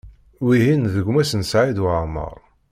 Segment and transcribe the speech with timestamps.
[0.45, 2.37] Wihin d gma-s n Saɛid Waɛmaṛ.